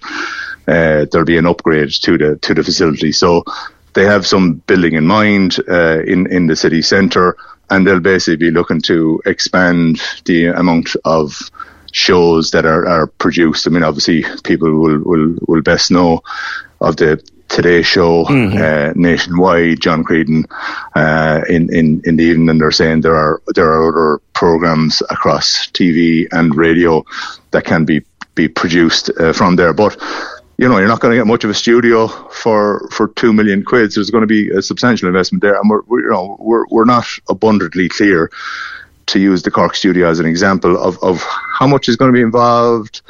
Uh, 0.67 1.07
there'll 1.11 1.25
be 1.25 1.39
an 1.39 1.47
upgrade 1.47 1.91
to 2.03 2.19
the 2.19 2.37
to 2.39 2.55
the 2.55 2.63
facility. 2.63 3.13
So 3.13 3.45
they 3.95 4.05
have 4.05 4.27
some 4.27 4.55
building 4.67 4.95
in 4.95 5.07
mind 5.07 5.59
uh, 5.69 6.03
in 6.03 6.27
in 6.33 6.47
the 6.47 6.57
city 6.57 6.83
centre, 6.83 7.37
and 7.71 7.87
they'll 7.87 8.01
basically 8.01 8.37
be 8.37 8.51
looking 8.51 8.81
to 8.83 9.21
expand 9.27 10.01
the 10.25 10.47
amount 10.47 10.97
of 11.05 11.51
shows 11.93 12.51
that 12.51 12.65
are, 12.65 12.87
are 12.89 13.07
produced. 13.07 13.67
I 13.67 13.71
mean, 13.71 13.83
obviously, 13.85 14.25
people 14.45 14.75
will, 14.75 14.99
will, 15.05 15.35
will 15.47 15.63
best 15.63 15.91
know 15.91 16.23
of 16.83 16.97
the 16.97 17.23
Today 17.49 17.83
Show 17.83 18.25
mm-hmm. 18.25 18.57
uh, 18.57 18.93
nationwide. 18.97 19.81
John 19.81 20.05
Creedon 20.05 20.45
uh, 20.95 21.43
in 21.49 21.73
in 21.75 22.01
in 22.05 22.17
the 22.17 22.25
evening, 22.25 22.59
they're 22.59 22.71
saying 22.71 23.03
there 23.03 23.17
are 23.17 23.43
there 23.55 23.71
are 23.71 23.89
other 23.89 24.23
programs 24.33 25.03
across 25.11 25.69
TV 25.69 26.27
and 26.33 26.55
radio 26.55 27.05
that 27.51 27.65
can 27.65 27.85
be 27.85 28.03
be 28.35 28.49
produced 28.49 29.11
uh, 29.21 29.33
from 29.33 29.57
there, 29.57 29.75
but 29.75 30.01
you 30.59 30.69
know, 30.69 30.79
you're 30.79 30.89
not 30.89 31.01
going 31.01 31.13
to 31.13 31.19
get 31.19 31.27
much 31.27 31.45
of 31.45 31.51
a 31.51 31.55
studio 31.55 32.09
for 32.31 32.89
for 32.91 33.09
two 33.09 33.33
million 33.33 33.65
quid. 33.65 33.93
So 33.93 34.01
there's 34.01 34.11
going 34.11 34.23
to 34.23 34.27
be 34.27 34.49
a 34.51 34.63
substantial 34.63 35.09
investment 35.09 35.43
there, 35.43 35.59
and 35.59 35.69
we're, 35.69 35.83
we're 35.89 36.03
you 36.03 36.11
know 36.11 36.37
we're 36.39 36.67
we're 36.71 36.85
not 36.85 37.07
abundantly 37.29 37.89
clear 37.89 38.31
to 39.07 39.19
use 39.19 39.43
the 39.43 39.51
Cork 39.51 39.75
studio 39.75 40.09
as 40.09 40.21
an 40.21 40.27
example 40.27 40.81
of 40.81 40.99
of 41.03 41.23
how 41.59 41.67
much 41.67 41.89
is 41.89 41.97
going 41.97 42.13
to 42.13 42.17
be 42.17 42.23
involved, 42.23 43.03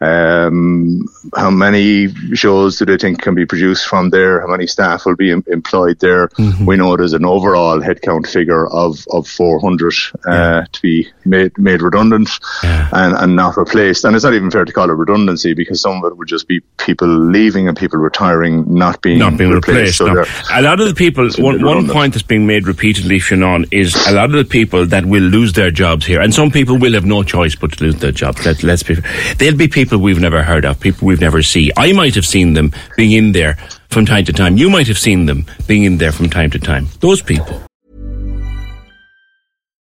um, 0.00 1.06
how 1.36 1.50
many 1.50 2.08
shows 2.34 2.78
do 2.78 2.86
they 2.86 2.96
think 2.96 3.20
can 3.20 3.34
be 3.34 3.44
produced 3.44 3.86
from 3.86 4.10
there? 4.10 4.40
How 4.40 4.46
many 4.46 4.66
staff 4.66 5.04
will 5.04 5.16
be 5.16 5.30
em- 5.30 5.44
employed 5.46 5.98
there? 6.00 6.28
Mm-hmm. 6.28 6.64
We 6.64 6.76
know 6.76 6.96
there's 6.96 7.12
an 7.12 7.26
overall 7.26 7.80
headcount 7.80 8.26
figure 8.26 8.66
of, 8.68 9.04
of 9.10 9.28
400 9.28 9.92
uh, 10.26 10.30
yeah. 10.30 10.64
to 10.72 10.82
be 10.82 11.08
made 11.24 11.56
made 11.58 11.82
redundant 11.82 12.30
yeah. 12.62 12.88
and, 12.92 13.14
and 13.14 13.36
not 13.36 13.56
replaced. 13.56 14.04
And 14.04 14.16
it's 14.16 14.24
not 14.24 14.32
even 14.32 14.50
fair 14.50 14.64
to 14.64 14.72
call 14.72 14.88
it 14.88 14.94
redundancy 14.94 15.52
because 15.52 15.82
some 15.82 16.02
of 16.02 16.10
it 16.10 16.16
would 16.16 16.28
just 16.28 16.48
be 16.48 16.60
people 16.78 17.08
leaving 17.08 17.68
and 17.68 17.76
people 17.76 17.98
retiring, 17.98 18.72
not 18.72 19.02
being, 19.02 19.18
not 19.18 19.36
being 19.36 19.50
replaced. 19.50 20.00
replaced. 20.00 20.28
So 20.28 20.52
no. 20.54 20.58
A 20.58 20.62
lot 20.62 20.80
of 20.80 20.88
the 20.88 20.94
people, 20.94 21.28
one, 21.38 21.62
one 21.62 21.88
point 21.88 22.14
that's 22.14 22.22
being 22.22 22.46
made 22.46 22.66
repeatedly, 22.66 23.18
Shannon, 23.18 23.66
is 23.70 23.94
a 24.06 24.12
lot 24.12 24.26
of 24.26 24.36
the 24.36 24.44
people 24.44 24.86
that 24.86 25.04
will 25.04 25.22
lose 25.22 25.52
their 25.52 25.70
jobs 25.70 26.06
here, 26.06 26.20
and 26.20 26.32
some 26.32 26.50
people 26.50 26.78
will 26.78 26.94
have 26.94 27.04
no 27.04 27.22
choice 27.22 27.54
but 27.54 27.72
to 27.72 27.84
lose 27.84 27.96
their 27.96 28.12
jobs. 28.12 28.46
Let, 28.46 28.62
let's 28.62 28.82
be, 28.82 28.96
there'll 29.36 29.58
be 29.58 29.68
people 29.68 29.89
people 29.90 30.04
we've 30.04 30.20
never 30.20 30.44
heard 30.44 30.64
of, 30.64 30.78
people 30.78 31.08
we've 31.08 31.20
never 31.20 31.42
seen. 31.42 31.72
I 31.76 31.92
might 31.92 32.14
have 32.14 32.24
seen 32.24 32.54
them 32.54 32.72
being 32.96 33.10
in 33.10 33.32
there 33.32 33.56
from 33.88 34.06
time 34.06 34.24
to 34.26 34.32
time. 34.32 34.56
You 34.56 34.70
might 34.70 34.86
have 34.86 34.98
seen 34.98 35.26
them 35.26 35.46
being 35.66 35.82
in 35.82 35.98
there 35.98 36.12
from 36.12 36.30
time 36.30 36.50
to 36.50 36.60
time. 36.60 36.86
Those 37.00 37.20
people. 37.20 37.60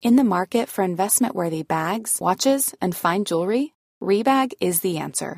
In 0.01 0.15
the 0.15 0.23
market 0.23 0.69
for 0.69 0.83
investment 0.83 1.35
worthy 1.35 1.63
bags, 1.63 2.19
watches, 2.21 2.73
and 2.81 2.95
fine 2.95 3.25
jewelry, 3.25 3.73
Rebag 4.01 4.53
is 4.61 4.79
the 4.79 4.97
answer. 4.97 5.37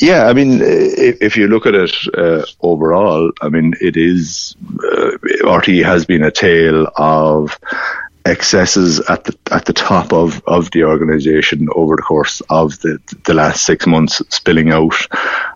Yeah, 0.00 0.26
I 0.26 0.32
mean, 0.32 0.60
if, 0.60 1.36
you 1.36 1.48
look 1.48 1.66
at 1.66 1.74
it 1.74 1.94
uh, 2.16 2.44
overall, 2.60 3.32
I 3.40 3.48
mean, 3.48 3.74
it 3.80 3.96
is 3.96 4.56
uh, 4.82 5.10
has 5.82 6.04
been 6.04 6.22
a 6.22 6.30
tale 6.30 6.88
of 6.96 7.58
excesses 8.26 9.00
at 9.00 9.24
the 9.24 9.36
at 9.50 9.66
the 9.66 9.72
top 9.72 10.12
of, 10.12 10.42
of 10.46 10.70
the 10.70 10.84
organisation 10.84 11.68
over 11.74 11.96
the 11.96 12.02
course 12.02 12.40
of 12.48 12.80
the 12.80 12.98
the 13.24 13.34
last 13.34 13.64
six 13.64 13.86
months 13.86 14.22
spilling 14.30 14.70
out, 14.70 14.94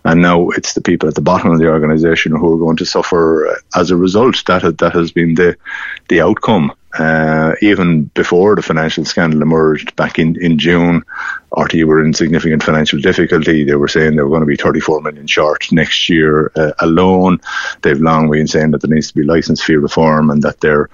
and 0.05 0.21
now 0.21 0.49
it's 0.49 0.73
the 0.73 0.81
people 0.81 1.09
at 1.09 1.15
the 1.15 1.21
bottom 1.21 1.51
of 1.51 1.59
the 1.59 1.67
organisation 1.67 2.31
who 2.31 2.53
are 2.53 2.59
going 2.59 2.77
to 2.77 2.85
suffer 2.85 3.59
as 3.75 3.89
a 3.91 3.97
result. 3.97 4.43
That 4.45 4.77
that 4.77 4.93
has 4.93 5.11
been 5.11 5.35
the 5.35 5.57
the 6.07 6.21
outcome. 6.21 6.73
Uh, 6.97 7.53
even 7.61 8.05
before 8.15 8.55
the 8.55 8.63
financial 8.63 9.05
scandal 9.05 9.43
emerged 9.43 9.95
back 9.95 10.17
in, 10.17 10.35
in 10.43 10.57
June, 10.57 11.03
RT 11.55 11.75
were 11.85 12.03
in 12.03 12.15
significant 12.15 12.63
financial 12.63 12.99
difficulty. 12.99 13.63
They 13.63 13.75
were 13.75 13.87
saying 13.87 14.15
they 14.15 14.23
were 14.23 14.29
going 14.29 14.41
to 14.41 14.47
be 14.47 14.55
34 14.55 15.01
million 15.01 15.27
short 15.27 15.71
next 15.71 16.09
year 16.09 16.51
uh, 16.55 16.71
alone. 16.79 17.41
They've 17.83 18.01
long 18.01 18.31
been 18.31 18.47
saying 18.47 18.71
that 18.71 18.81
there 18.81 18.93
needs 18.93 19.09
to 19.09 19.15
be 19.15 19.23
license 19.23 19.63
fee 19.63 19.75
reform 19.75 20.31
and 20.31 20.41
that 20.41 20.61
their 20.61 20.89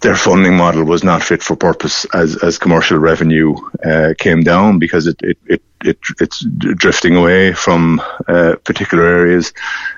their 0.00 0.16
funding 0.16 0.56
model 0.56 0.84
was 0.84 1.02
not 1.02 1.22
fit 1.22 1.42
for 1.42 1.56
purpose 1.56 2.06
as, 2.14 2.36
as 2.42 2.58
commercial 2.58 2.98
revenue 2.98 3.54
uh, 3.84 4.14
came 4.18 4.42
down 4.42 4.78
because 4.78 5.06
it, 5.06 5.20
it, 5.22 5.38
it, 5.46 5.62
it, 5.84 5.98
it's 6.20 6.44
drifting 6.44 7.16
away 7.16 7.52
from 7.52 8.00
uh, 8.26 8.56
particular 8.64 9.04
areas 9.04 9.52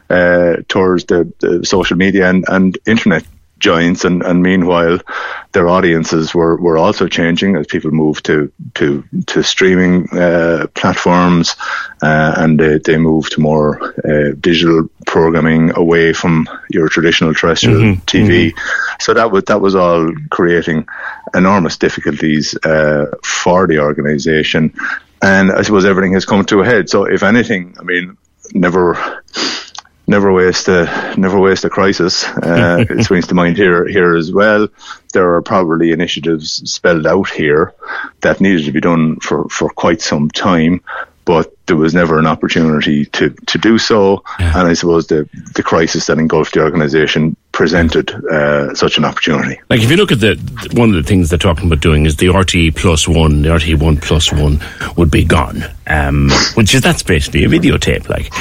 uh, 0.08 0.56
towards 0.68 1.04
the, 1.04 1.32
the, 1.40 1.64
social 1.64 1.96
media 1.96 2.28
and, 2.28 2.44
and 2.48 2.78
internet 2.86 3.24
giants, 3.60 4.04
and, 4.04 4.22
and 4.22 4.42
meanwhile, 4.42 4.98
their 5.52 5.68
audiences 5.68 6.34
were, 6.34 6.56
were 6.56 6.78
also 6.78 7.06
changing 7.06 7.56
as 7.56 7.66
people 7.66 7.90
moved 7.90 8.24
to 8.26 8.52
to 8.74 9.04
to 9.26 9.42
streaming 9.42 10.08
uh, 10.10 10.66
platforms, 10.74 11.56
uh, 12.02 12.34
and 12.36 12.58
they, 12.58 12.78
they 12.78 12.96
moved 12.96 13.32
to 13.32 13.40
more 13.40 13.94
uh, 14.04 14.32
digital 14.40 14.88
programming 15.06 15.76
away 15.76 16.12
from 16.12 16.48
your 16.70 16.88
traditional 16.88 17.34
terrestrial 17.34 17.80
mm-hmm, 17.80 18.00
TV. 18.02 18.50
Mm-hmm. 18.50 18.96
So 19.00 19.14
that 19.14 19.30
was 19.30 19.44
that 19.44 19.60
was 19.60 19.74
all 19.74 20.12
creating 20.30 20.86
enormous 21.34 21.76
difficulties 21.76 22.56
uh, 22.64 23.06
for 23.24 23.66
the 23.66 23.78
organisation, 23.78 24.74
and 25.22 25.52
I 25.52 25.62
suppose 25.62 25.84
everything 25.84 26.14
has 26.14 26.24
come 26.24 26.44
to 26.46 26.60
a 26.60 26.64
head. 26.64 26.88
So 26.88 27.04
if 27.04 27.22
anything, 27.22 27.76
I 27.78 27.82
mean, 27.82 28.16
never 28.54 29.22
never 30.10 30.32
waste 30.32 30.68
a 30.68 31.14
never 31.16 31.38
waste 31.38 31.64
a 31.64 31.70
crisis. 31.70 32.24
Uh, 32.24 32.84
it 32.90 33.04
springs 33.04 33.28
to 33.28 33.34
mind 33.34 33.56
here 33.56 33.86
here 33.86 34.16
as 34.16 34.32
well. 34.32 34.68
There 35.12 35.34
are 35.34 35.42
probably 35.42 35.92
initiatives 35.92 36.68
spelled 36.70 37.06
out 37.06 37.30
here 37.30 37.72
that 38.20 38.40
needed 38.40 38.64
to 38.66 38.72
be 38.72 38.80
done 38.80 39.20
for, 39.20 39.48
for 39.48 39.70
quite 39.70 40.02
some 40.02 40.28
time, 40.28 40.82
but 41.30 41.54
there 41.66 41.76
was 41.76 41.94
never 41.94 42.18
an 42.18 42.26
opportunity 42.26 43.04
to, 43.04 43.30
to 43.46 43.56
do 43.56 43.78
so. 43.78 44.24
Yeah. 44.40 44.58
And 44.58 44.66
I 44.66 44.72
suppose 44.72 45.06
the, 45.06 45.28
the 45.54 45.62
crisis 45.62 46.06
that 46.06 46.18
engulfed 46.18 46.54
the 46.54 46.60
organisation 46.60 47.36
presented 47.52 48.10
uh, 48.26 48.74
such 48.74 48.98
an 48.98 49.04
opportunity. 49.04 49.60
Like 49.70 49.80
if 49.80 49.88
you 49.88 49.96
look 49.96 50.10
at 50.10 50.18
the 50.18 50.34
one 50.72 50.88
of 50.88 50.96
the 50.96 51.04
things 51.04 51.30
they're 51.30 51.38
talking 51.38 51.66
about 51.66 51.78
doing 51.78 52.04
is 52.04 52.16
the 52.16 52.26
RTE 52.26 52.74
plus 52.74 53.06
one, 53.06 53.42
the 53.42 53.50
RTE 53.50 53.80
one 53.80 53.98
plus 53.98 54.32
one 54.32 54.60
would 54.96 55.12
be 55.12 55.24
gone, 55.24 55.62
um, 55.86 56.30
which 56.54 56.74
is 56.74 56.80
that's 56.80 57.04
basically 57.04 57.44
a 57.44 57.48
videotape. 57.48 58.08
Like 58.08 58.32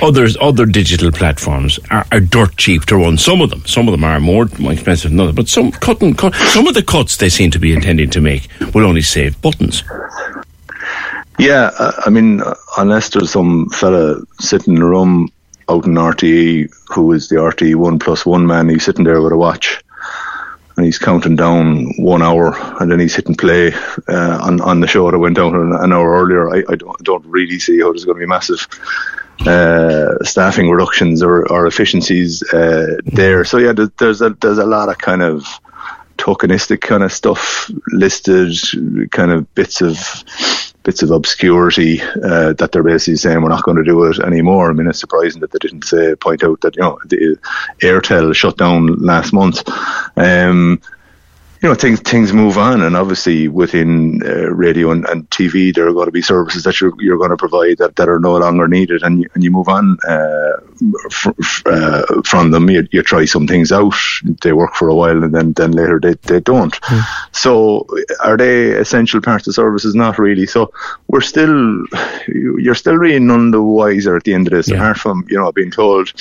others, 0.00 0.36
other 0.40 0.64
digital 0.64 1.10
platforms 1.10 1.80
are, 1.90 2.06
are, 2.12 2.20
dirt 2.20 2.56
cheap 2.56 2.84
to 2.84 2.98
run. 2.98 3.18
Some 3.18 3.40
of 3.40 3.50
them, 3.50 3.66
some 3.66 3.88
of 3.88 3.92
them 3.92 4.04
are 4.04 4.20
more, 4.20 4.46
more 4.60 4.72
expensive 4.72 5.10
than 5.10 5.18
others. 5.18 5.34
But 5.34 5.48
some 5.48 5.72
cutting, 5.72 6.14
cut, 6.14 6.36
some 6.54 6.68
of 6.68 6.74
the 6.74 6.84
cuts 6.84 7.16
they 7.16 7.30
seem 7.30 7.50
to 7.50 7.58
be 7.58 7.72
intending 7.72 8.10
to 8.10 8.20
make 8.20 8.48
will 8.72 8.86
only 8.86 9.02
save 9.02 9.42
buttons. 9.42 9.82
Yeah, 11.38 11.70
I 12.04 12.10
mean, 12.10 12.42
unless 12.76 13.10
there's 13.10 13.30
some 13.30 13.68
fella 13.68 14.20
sitting 14.40 14.76
in 14.76 14.82
a 14.82 14.86
room 14.86 15.30
out 15.68 15.86
in 15.86 15.94
RTE 15.94 16.72
who 16.88 17.12
is 17.12 17.28
the 17.28 17.36
RTE 17.36 17.76
one 17.76 17.98
plus 17.98 18.26
one 18.26 18.46
man, 18.46 18.68
he's 18.68 18.84
sitting 18.84 19.04
there 19.04 19.22
with 19.22 19.32
a 19.32 19.36
watch 19.36 19.82
and 20.76 20.84
he's 20.84 20.98
counting 20.98 21.36
down 21.36 21.92
one 21.98 22.22
hour 22.22 22.56
and 22.80 22.90
then 22.90 23.00
he's 23.00 23.14
hitting 23.14 23.34
play 23.34 23.72
uh, 24.08 24.38
on, 24.42 24.60
on 24.60 24.80
the 24.80 24.86
show 24.86 25.10
that 25.10 25.18
went 25.18 25.36
down 25.36 25.54
an, 25.54 25.72
an 25.74 25.92
hour 25.92 26.22
earlier. 26.22 26.50
I, 26.50 26.64
I, 26.72 26.76
don't, 26.76 27.02
don't, 27.04 27.26
really 27.26 27.58
see 27.58 27.80
how 27.80 27.90
there's 27.90 28.04
going 28.04 28.16
to 28.16 28.20
be 28.20 28.26
massive 28.26 28.66
uh, 29.46 30.22
staffing 30.22 30.70
reductions 30.70 31.22
or, 31.22 31.50
or 31.52 31.66
efficiencies 31.66 32.42
uh, 32.52 32.96
there. 33.04 33.44
So 33.44 33.58
yeah, 33.58 33.72
there's 33.98 34.22
a 34.22 34.30
there's 34.30 34.58
a 34.58 34.66
lot 34.66 34.88
of 34.88 34.98
kind 34.98 35.22
of 35.22 35.44
tokenistic 36.16 36.80
kind 36.80 37.02
of 37.02 37.12
stuff 37.12 37.70
listed, 37.88 38.56
kind 39.10 39.30
of 39.30 39.52
bits 39.54 39.80
of 39.80 39.98
bits 40.88 41.02
of 41.02 41.10
obscurity 41.10 42.00
uh, 42.00 42.54
that 42.54 42.72
they're 42.72 42.82
basically 42.82 43.14
saying 43.16 43.42
we're 43.42 43.50
not 43.50 43.62
going 43.62 43.76
to 43.76 43.84
do 43.84 44.04
it 44.04 44.18
anymore. 44.20 44.70
I 44.70 44.72
mean, 44.72 44.86
it's 44.86 44.98
surprising 44.98 45.42
that 45.42 45.50
they 45.50 45.58
didn't 45.58 45.84
say 45.84 46.14
point 46.14 46.42
out 46.42 46.62
that 46.62 46.76
you 46.76 46.82
know 46.82 46.98
the 47.04 47.36
Aertel 47.82 48.34
shut 48.34 48.56
down 48.56 48.96
last 48.96 49.34
month. 49.34 49.62
Um, 50.16 50.80
you 51.62 51.68
know 51.68 51.74
things 51.74 52.00
things 52.00 52.32
move 52.32 52.56
on, 52.56 52.82
and 52.82 52.96
obviously 52.96 53.48
within 53.48 54.22
uh, 54.24 54.50
radio 54.50 54.90
and, 54.90 55.04
and, 55.08 55.28
TV, 55.30 55.74
there 55.74 55.88
are 55.88 55.92
going 55.92 56.06
to 56.06 56.12
be 56.12 56.22
services 56.22 56.62
that 56.62 56.80
you're, 56.80 56.92
you're 57.00 57.18
going 57.18 57.30
to 57.30 57.36
provide 57.36 57.78
that, 57.78 57.96
that 57.96 58.08
are 58.08 58.20
no 58.20 58.36
longer 58.36 58.68
needed, 58.68 59.02
and 59.02 59.22
you, 59.22 59.30
and 59.34 59.42
you 59.42 59.50
move 59.50 59.68
on 59.68 59.98
uh, 60.06 60.56
f- 61.06 61.62
uh, 61.66 62.22
from 62.24 62.52
them. 62.52 62.70
You, 62.70 62.86
you, 62.92 63.02
try 63.02 63.24
some 63.24 63.46
things 63.46 63.72
out, 63.72 63.94
they 64.42 64.52
work 64.52 64.74
for 64.74 64.88
a 64.88 64.94
while, 64.94 65.24
and 65.24 65.34
then 65.34 65.52
then 65.54 65.72
later 65.72 65.98
they, 66.00 66.14
they 66.14 66.40
don't. 66.40 66.80
Mm. 66.80 67.02
So 67.32 67.86
are 68.22 68.36
they 68.36 68.70
essential 68.70 69.20
parts 69.20 69.48
of 69.48 69.54
services? 69.54 69.94
Not 69.94 70.18
really. 70.18 70.46
So 70.46 70.72
we're 71.08 71.20
still 71.20 71.84
you're 72.28 72.76
still 72.76 72.96
really 72.96 73.18
none 73.18 73.50
the 73.50 73.62
wiser 73.62 74.16
at 74.16 74.24
the 74.24 74.34
end 74.34 74.46
of 74.46 74.52
this, 74.52 74.68
yeah. 74.68 74.76
apart 74.76 74.98
from 74.98 75.26
you 75.28 75.38
know 75.38 75.50
being 75.50 75.72
told 75.72 76.12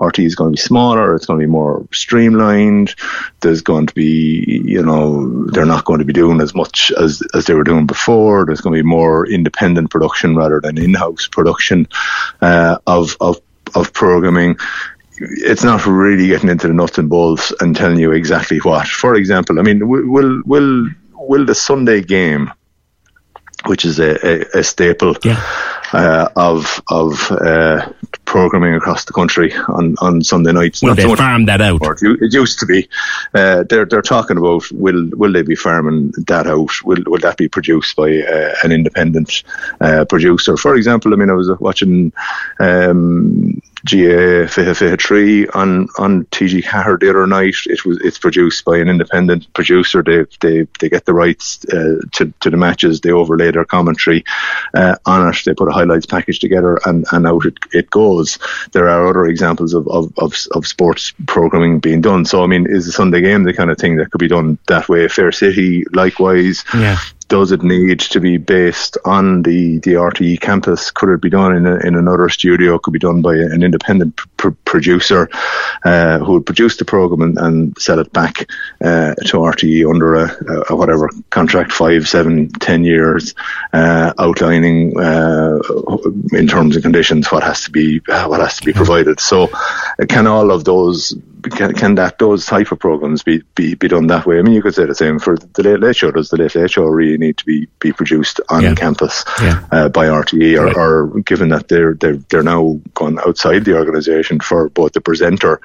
RT 0.00 0.20
is 0.20 0.34
going 0.34 0.52
to 0.52 0.56
be 0.56 0.60
smaller, 0.62 1.14
it's 1.14 1.26
going 1.26 1.38
to 1.38 1.46
be 1.46 1.50
more 1.50 1.86
streamlined. 1.92 2.94
There's 3.40 3.60
going 3.60 3.86
to 3.86 3.94
be, 3.94 4.62
you 4.64 4.82
know, 4.82 5.46
they're 5.46 5.66
not 5.66 5.84
going 5.84 5.98
to 5.98 6.04
be 6.04 6.12
doing 6.12 6.40
as 6.40 6.54
much 6.54 6.90
as, 6.92 7.22
as 7.34 7.46
they 7.46 7.54
were 7.54 7.64
doing 7.64 7.86
before. 7.86 8.46
There's 8.46 8.60
going 8.60 8.76
to 8.76 8.82
be 8.82 8.88
more 8.88 9.26
independent 9.26 9.90
production 9.90 10.36
rather 10.36 10.60
than 10.60 10.78
in-house 10.78 11.28
production 11.28 11.88
uh, 12.40 12.78
of, 12.86 13.16
of 13.20 13.40
of 13.74 13.92
programming. 13.92 14.56
It's 15.18 15.64
not 15.64 15.86
really 15.86 16.28
getting 16.28 16.50
into 16.50 16.68
the 16.68 16.74
nuts 16.74 16.98
and 16.98 17.08
bolts 17.08 17.52
and 17.60 17.76
telling 17.76 17.98
you 17.98 18.12
exactly 18.12 18.58
what. 18.58 18.86
For 18.88 19.14
example, 19.14 19.58
I 19.58 19.62
mean, 19.62 19.88
will 19.88 20.42
will 20.44 20.88
will 21.14 21.44
the 21.44 21.54
Sunday 21.54 22.02
game 22.02 22.52
which 23.66 23.84
is 23.84 24.00
a, 24.00 24.26
a, 24.26 24.58
a 24.58 24.64
staple 24.64 25.16
yeah. 25.22 25.40
uh, 25.92 26.28
of 26.34 26.82
of 26.90 27.30
uh, 27.30 27.92
programming 28.32 28.74
across 28.74 29.04
the 29.04 29.12
country 29.12 29.52
on, 29.68 29.94
on 30.00 30.24
Sunday 30.24 30.52
nights. 30.52 30.80
Will 30.80 30.88
Not 30.88 30.96
they 30.96 31.14
farm 31.14 31.44
that 31.44 31.60
out? 31.60 31.82
It 32.00 32.32
used 32.32 32.58
to 32.60 32.66
be. 32.66 32.88
Uh, 33.34 33.64
they're 33.68 33.84
they're 33.84 34.00
talking 34.00 34.38
about 34.38 34.64
will 34.72 35.10
will 35.10 35.32
they 35.32 35.42
be 35.42 35.54
farming 35.54 36.12
that 36.26 36.46
out? 36.46 36.72
Will 36.82 37.02
will 37.06 37.20
that 37.20 37.36
be 37.36 37.48
produced 37.48 37.94
by 37.94 38.10
uh, 38.22 38.54
an 38.64 38.72
independent 38.72 39.44
uh, 39.82 40.06
producer? 40.06 40.56
For 40.56 40.74
example, 40.76 41.12
I 41.12 41.16
mean, 41.16 41.30
I 41.30 41.34
was 41.34 41.50
watching. 41.60 42.12
Um, 42.58 43.60
GA 43.84 44.46
Fiha 44.46 45.00
3 45.00 45.48
on 45.48 45.88
on 45.98 46.24
TG 46.26 46.62
Ceathair 46.62 47.00
the 47.00 47.10
other 47.10 47.26
night. 47.26 47.56
It 47.66 47.84
was 47.84 47.98
it's 48.02 48.18
produced 48.18 48.64
by 48.64 48.78
an 48.78 48.88
independent 48.88 49.52
producer. 49.54 50.02
They 50.02 50.24
they 50.40 50.66
they 50.78 50.88
get 50.88 51.04
the 51.04 51.14
rights 51.14 51.64
uh, 51.66 52.00
to 52.12 52.32
to 52.40 52.50
the 52.50 52.56
matches. 52.56 53.00
They 53.00 53.10
overlay 53.10 53.50
their 53.50 53.64
commentary 53.64 54.24
uh, 54.74 54.96
on 55.06 55.28
it. 55.28 55.36
They 55.44 55.54
put 55.54 55.68
a 55.68 55.72
highlights 55.72 56.06
package 56.06 56.38
together, 56.38 56.78
and 56.84 57.06
and 57.12 57.26
out 57.26 57.44
it, 57.46 57.58
it 57.72 57.90
goes. 57.90 58.38
There 58.72 58.88
are 58.88 59.08
other 59.08 59.26
examples 59.26 59.74
of, 59.74 59.88
of, 59.88 60.12
of, 60.18 60.34
of 60.52 60.66
sports 60.66 61.12
programming 61.26 61.80
being 61.80 62.00
done. 62.00 62.24
So 62.24 62.42
I 62.42 62.46
mean, 62.46 62.66
is 62.68 62.86
the 62.86 62.92
Sunday 62.92 63.20
game 63.20 63.42
the 63.42 63.52
kind 63.52 63.70
of 63.70 63.78
thing 63.78 63.96
that 63.96 64.10
could 64.10 64.20
be 64.20 64.28
done 64.28 64.58
that 64.68 64.88
way? 64.88 65.08
Fair 65.08 65.32
City, 65.32 65.84
likewise. 65.92 66.64
Yeah 66.74 66.98
does 67.32 67.50
it 67.50 67.62
need 67.62 67.98
to 67.98 68.20
be 68.20 68.36
based 68.36 68.98
on 69.06 69.42
the, 69.42 69.78
the 69.78 69.92
RTE 69.94 70.38
campus? 70.42 70.90
Could 70.90 71.08
it 71.08 71.22
be 71.22 71.30
done 71.30 71.56
in, 71.56 71.66
a, 71.66 71.76
in 71.76 71.94
another 71.94 72.28
studio? 72.28 72.78
Could 72.78 72.90
it 72.90 73.00
be 73.00 73.06
done 73.08 73.22
by 73.22 73.36
an 73.36 73.62
independent 73.62 74.20
pr- 74.36 74.50
producer 74.66 75.30
uh, 75.82 76.18
who 76.18 76.34
would 76.34 76.44
produce 76.44 76.76
the 76.76 76.84
program 76.84 77.22
and, 77.22 77.38
and 77.38 77.78
sell 77.78 78.00
it 78.00 78.12
back 78.12 78.50
uh, 78.84 79.14
to 79.14 79.38
RTE 79.38 79.88
under 79.88 80.14
a, 80.16 80.64
a, 80.68 80.76
whatever 80.76 81.08
contract, 81.30 81.72
five, 81.72 82.06
seven, 82.06 82.50
ten 82.50 82.84
years, 82.84 83.34
uh, 83.72 84.12
outlining 84.18 85.00
uh, 85.00 85.58
in 86.32 86.46
terms 86.46 86.76
and 86.76 86.82
conditions 86.82 87.32
what 87.32 87.42
has 87.42 87.64
to 87.64 87.70
be 87.70 88.00
what 88.26 88.40
has 88.40 88.58
to 88.58 88.66
be 88.66 88.74
provided. 88.74 89.20
So, 89.20 89.48
can 90.10 90.26
all 90.26 90.50
of 90.50 90.64
those 90.64 91.14
can, 91.42 91.74
can 91.74 91.94
that 91.96 92.18
those 92.18 92.46
type 92.46 92.72
of 92.72 92.78
programs 92.78 93.22
be, 93.22 93.42
be, 93.54 93.74
be 93.74 93.88
done 93.88 94.06
that 94.08 94.26
way? 94.26 94.38
I 94.38 94.42
mean, 94.42 94.54
you 94.54 94.62
could 94.62 94.74
say 94.74 94.86
the 94.86 94.94
same 94.94 95.18
for 95.18 95.36
the 95.36 95.62
Late 95.62 95.80
Late 95.80 95.96
Show. 95.96 96.10
Does 96.10 96.28
the 96.28 96.36
Late 96.36 96.54
Late 96.54 96.70
Show 96.70 96.84
really 96.84 97.18
need 97.18 97.38
to 97.38 97.44
be, 97.44 97.68
be 97.78 97.92
produced 97.92 98.40
on 98.48 98.62
yeah. 98.62 98.74
campus 98.74 99.24
yeah. 99.40 99.64
Uh, 99.70 99.88
by 99.88 100.06
RTE, 100.06 100.58
or, 100.58 100.66
right. 100.66 100.76
or, 100.76 101.20
given 101.22 101.48
that 101.50 101.68
they're 101.68 101.94
they're 101.94 102.16
they're 102.16 102.42
now 102.42 102.80
gone 102.94 103.18
outside 103.20 103.64
the 103.64 103.76
organisation 103.76 104.40
for 104.40 104.68
both 104.70 104.92
the 104.92 105.00
presenter 105.00 105.60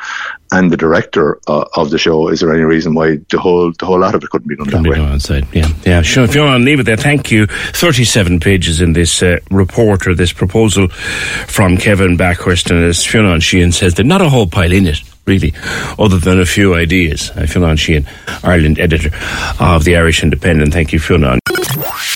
and 0.51 0.71
the 0.71 0.77
director 0.77 1.39
uh, 1.47 1.65
of 1.75 1.89
the 1.89 1.97
show? 1.97 2.29
Is 2.29 2.39
there 2.39 2.53
any 2.53 2.63
reason 2.63 2.93
why 2.93 3.17
the 3.29 3.39
whole 3.39 3.71
the 3.77 3.85
whole 3.85 3.99
lot 3.99 4.15
of 4.15 4.23
it 4.23 4.29
couldn't 4.29 4.47
be 4.47 4.55
done 4.55 4.65
couldn't 4.65 4.83
that 4.83 4.89
be 4.89 4.91
way? 4.91 4.97
Done 4.97 5.13
outside. 5.13 5.47
Yeah, 5.53 5.69
yeah. 5.85 6.01
Sure. 6.01 6.23
If 6.23 6.35
you 6.35 6.41
want 6.41 6.61
to 6.61 6.65
leave 6.65 6.79
it 6.79 6.83
there, 6.83 6.97
thank 6.97 7.31
you. 7.31 7.47
Thirty-seven 7.47 8.39
pages 8.39 8.81
in 8.81 8.93
this 8.93 9.21
uh, 9.21 9.39
report 9.51 10.07
or 10.07 10.15
this 10.15 10.33
proposal 10.33 10.87
from 10.87 11.77
Kevin 11.77 12.17
Bakhurst 12.17 12.71
and 12.71 12.83
as 12.83 12.99
Fionnán 12.99 13.37
Sheahan 13.37 13.73
says, 13.73 13.95
there's 13.95 14.07
not 14.07 14.21
a 14.21 14.29
whole 14.29 14.47
pile 14.47 14.71
in 14.71 14.87
it 14.87 15.01
really, 15.27 15.53
other 15.99 16.17
than 16.17 16.39
a 16.39 16.45
few 16.45 16.73
ideas. 16.73 17.29
Uh, 17.31 17.45
Fionn 17.45 17.75
Sheahan, 17.77 18.07
Ireland 18.43 18.79
editor 18.79 19.11
of 19.59 19.83
the 19.83 19.97
Irish 19.97 20.23
Independent. 20.23 20.73
Thank 20.73 20.93
you, 20.93 20.99
Fionn. 20.99 21.39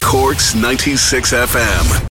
Cork's 0.01 0.55
96 0.55 1.33
FM. 1.33 2.07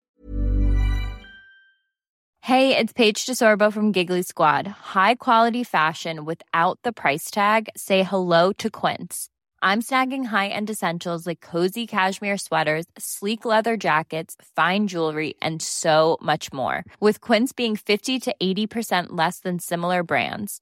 Hey, 2.43 2.75
it's 2.75 2.91
Paige 2.93 3.25
DeSorbo 3.25 3.71
from 3.71 3.91
Giggly 3.91 4.23
Squad. 4.23 4.67
High 4.67 5.15
quality 5.15 5.63
fashion 5.63 6.25
without 6.25 6.79
the 6.83 6.91
price 6.91 7.29
tag? 7.29 7.69
Say 7.77 8.03
hello 8.03 8.51
to 8.53 8.69
Quince. 8.69 9.29
I'm 9.61 9.83
snagging 9.83 10.25
high 10.25 10.47
end 10.47 10.71
essentials 10.71 11.27
like 11.27 11.39
cozy 11.39 11.85
cashmere 11.85 12.37
sweaters, 12.37 12.87
sleek 12.97 13.45
leather 13.45 13.77
jackets, 13.77 14.35
fine 14.55 14.87
jewelry, 14.87 15.35
and 15.39 15.61
so 15.61 16.17
much 16.19 16.51
more. 16.51 16.83
With 16.99 17.21
Quince 17.21 17.53
being 17.53 17.75
50 17.75 18.19
to 18.21 18.35
80% 18.41 19.09
less 19.09 19.37
than 19.39 19.59
similar 19.59 20.01
brands 20.01 20.61